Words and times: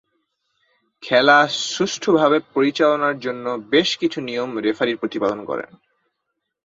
খেলা 1.03 1.37
সুষ্ঠুভাবে 1.67 2.37
পরিচালনার 2.53 3.15
জন্য 3.19 3.45
বেশ 3.69 3.89
কিছু 3.97 4.19
নিয়ম 4.21 4.51
রেফারী 4.57 4.93
প্রতিপালন 4.95 5.39
করেন। 5.45 5.71